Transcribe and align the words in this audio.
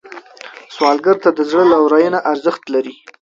سوالګر 0.75 1.17
ته 1.23 1.29
د 1.37 1.39
زړه 1.49 1.63
لورینه 1.71 2.19
ارزښت 2.31 2.63
لري 2.73 2.93